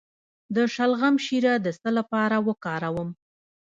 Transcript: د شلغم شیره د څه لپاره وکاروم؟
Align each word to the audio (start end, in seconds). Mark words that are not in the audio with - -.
د 0.55 0.57
شلغم 0.73 1.15
شیره 1.25 1.53
د 1.65 1.67
څه 1.79 1.89
لپاره 1.97 2.35
وکاروم؟ 2.47 3.09